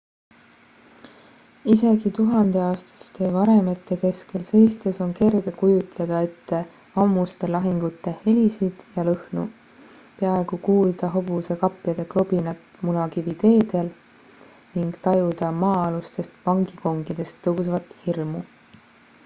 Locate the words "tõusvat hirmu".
17.49-18.43